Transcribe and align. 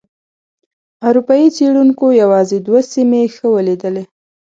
اروپایي 1.07 1.47
څېړونکو 1.55 2.05
یوازې 2.21 2.57
دوه 2.67 2.81
سیمې 2.93 3.21
ښه 3.35 3.45
ولیدلې. 3.55 4.03